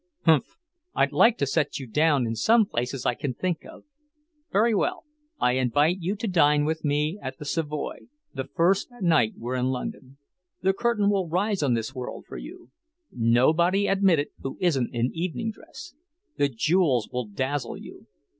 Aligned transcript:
"Umph! 0.25 0.57
I'd 0.95 1.11
like 1.11 1.37
to 1.37 1.45
set 1.45 1.77
you 1.77 1.85
down 1.85 2.25
in 2.25 2.33
some 2.35 2.65
places 2.65 3.05
I 3.05 3.13
can 3.13 3.35
think 3.35 3.63
of. 3.67 3.83
Very 4.51 4.73
well, 4.73 5.05
I 5.39 5.51
invite 5.51 5.97
you 5.99 6.15
to 6.15 6.27
dine 6.27 6.65
with 6.65 6.83
me 6.83 7.19
at 7.21 7.37
the 7.37 7.45
Savoy, 7.45 8.07
the 8.33 8.45
first 8.45 8.89
night 8.99 9.33
we're 9.37 9.53
in 9.53 9.67
London. 9.67 10.17
The 10.63 10.73
curtain 10.73 11.11
will 11.11 11.29
rise 11.29 11.61
on 11.61 11.75
this 11.75 11.93
world 11.93 12.25
for 12.27 12.37
you. 12.37 12.71
Nobody 13.11 13.85
admitted 13.85 14.29
who 14.39 14.57
isn't 14.59 14.89
in 14.91 15.11
evening 15.13 15.51
dress. 15.51 15.93
The 16.35 16.49
jewels 16.49 17.07
will 17.11 17.27
dazzle 17.27 17.77
you. 17.77 18.07